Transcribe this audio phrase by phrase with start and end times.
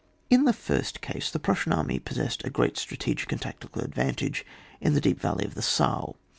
[0.31, 4.43] In the first case, the Prussian army possessed a great strategic and tactical advantage
[4.79, 6.15] in the deep valley of the Saale.